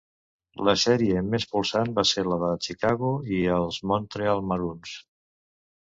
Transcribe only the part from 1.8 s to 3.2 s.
va ser la de Chicago